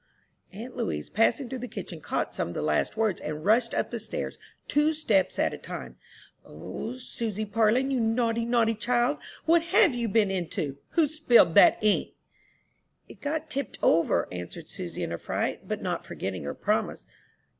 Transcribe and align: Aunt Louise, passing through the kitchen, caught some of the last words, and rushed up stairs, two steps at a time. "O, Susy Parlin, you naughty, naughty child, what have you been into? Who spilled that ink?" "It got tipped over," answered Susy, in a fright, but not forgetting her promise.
Aunt 0.51 0.75
Louise, 0.75 1.11
passing 1.11 1.47
through 1.47 1.59
the 1.59 1.67
kitchen, 1.67 2.01
caught 2.01 2.33
some 2.33 2.47
of 2.47 2.53
the 2.55 2.63
last 2.63 2.97
words, 2.97 3.21
and 3.21 3.45
rushed 3.45 3.75
up 3.75 3.93
stairs, 3.99 4.39
two 4.67 4.93
steps 4.93 5.37
at 5.37 5.53
a 5.53 5.59
time. 5.59 5.95
"O, 6.43 6.93
Susy 6.97 7.45
Parlin, 7.45 7.91
you 7.91 7.99
naughty, 7.99 8.43
naughty 8.43 8.73
child, 8.73 9.19
what 9.45 9.61
have 9.65 9.93
you 9.93 10.09
been 10.09 10.31
into? 10.31 10.79
Who 10.93 11.05
spilled 11.07 11.53
that 11.53 11.77
ink?" 11.83 12.15
"It 13.07 13.21
got 13.21 13.51
tipped 13.51 13.77
over," 13.83 14.27
answered 14.31 14.69
Susy, 14.69 15.03
in 15.03 15.11
a 15.11 15.19
fright, 15.19 15.67
but 15.67 15.83
not 15.83 16.03
forgetting 16.03 16.45
her 16.45 16.55
promise. 16.55 17.05